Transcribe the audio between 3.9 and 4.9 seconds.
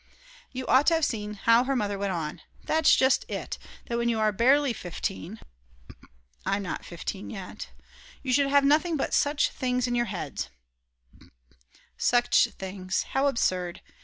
when you are barely